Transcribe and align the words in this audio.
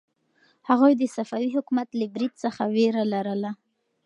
هغه 0.69 0.87
د 0.99 1.01
صفوي 1.15 1.49
حکومت 1.55 1.87
له 1.99 2.05
برید 2.13 2.33
څخه 2.43 2.61
وېره 2.75 3.03
لرله. 3.13 3.51